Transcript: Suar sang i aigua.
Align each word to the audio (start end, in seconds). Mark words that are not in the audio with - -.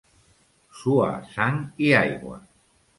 Suar 0.79 1.13
sang 1.37 1.63
i 1.91 1.95
aigua. 2.03 2.45